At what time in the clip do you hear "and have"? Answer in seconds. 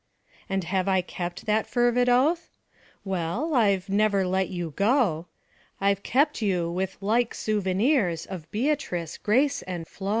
0.49-0.87